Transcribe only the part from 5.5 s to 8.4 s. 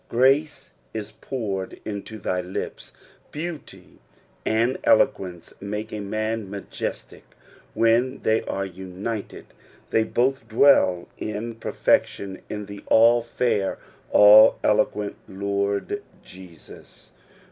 make a man miijcstic when